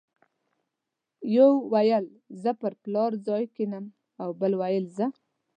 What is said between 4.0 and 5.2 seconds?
او بل ویل زه.